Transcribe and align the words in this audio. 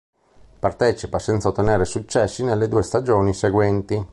Partecipa 0.59 1.19
senza 1.19 1.49
ottenere 1.49 1.85
successi 1.85 2.43
nelle 2.43 2.67
due 2.67 2.81
stagioni 2.81 3.35
seguenti. 3.35 4.03